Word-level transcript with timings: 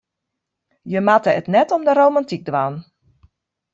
Je 0.93 0.99
moatte 1.09 1.31
it 1.41 1.51
net 1.55 1.71
om 1.75 1.81
de 1.87 1.93
romantyk 1.99 2.43
dwaan. 2.49 2.75